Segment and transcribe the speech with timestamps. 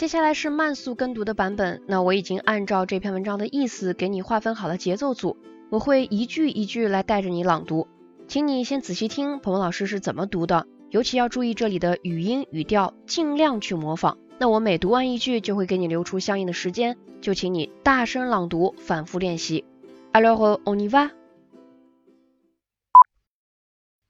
[0.00, 1.82] 接下来是慢速跟读的版本。
[1.86, 5.36] 那我已经按照这篇文章的意思给你划分好了节奏组，
[5.68, 7.86] 我会一句一句来带着你朗读，
[8.26, 14.16] 请你先仔细听鹏鹏老师是怎么读的，尤其要注意这里的语音语调，尽量去模仿。
[14.38, 19.66] 那我每读完一句就会给你留出相应的时间，就请你大声朗读，反复练习。
[20.14, 21.10] Alors on y va.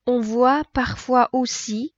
[0.07, 1.91] On voit parfois aussi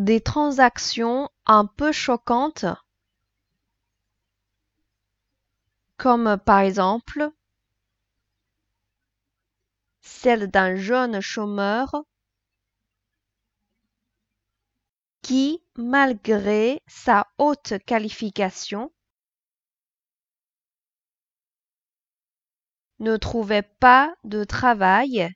[0.00, 2.64] des transactions un peu choquantes,
[5.98, 7.30] comme par exemple
[10.00, 11.94] celle d'un jeune chômeur
[15.20, 18.90] qui, malgré sa haute qualification,
[23.00, 25.30] ne trouvait pas de travail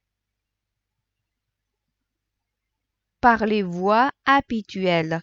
[3.25, 5.23] par les voies habituelles.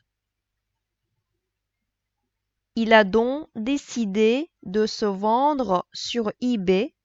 [2.75, 6.95] Il a donc décidé de se vendre sur eBay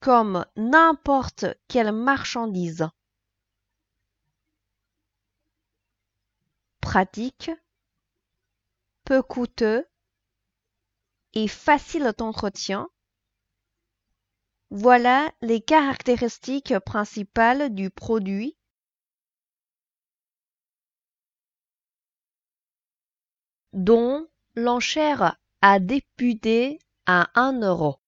[0.00, 2.88] comme n'importe quelle marchandise.
[6.80, 7.52] Pratique,
[9.04, 9.86] peu coûteux
[11.34, 12.90] et facile d'entretien.
[14.70, 18.56] Voilà les caractéristiques principales du produit.
[23.76, 28.00] dont l'enchère a débuté à 1 euro.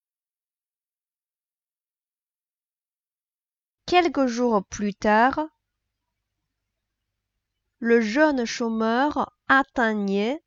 [3.84, 5.46] Quelques jours plus tard,
[7.80, 10.42] le jeune chômeur atteignait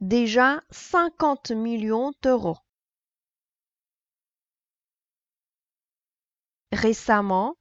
[0.00, 2.58] déjà 50 millions d'euros.
[6.82, 7.56] Récemment,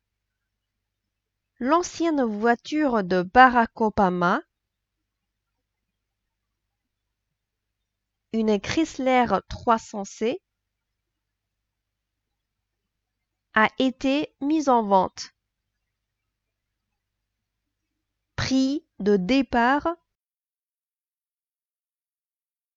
[1.59, 4.41] l'ancienne voiture de Barack Obama,
[8.33, 10.39] une Chrysler 300C,
[13.53, 15.29] a été mise en vente.
[18.35, 19.97] Prix de départ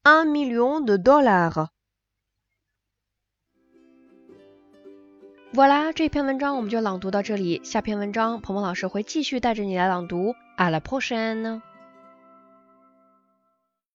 [0.04, 1.73] 1 million de dollars.
[5.54, 7.60] Voilà，这篇文章我们就朗读到这里。
[7.62, 10.34] 下篇文章，鹏鹏老师会继续带着你来朗读。
[10.56, 11.60] À la prochaine！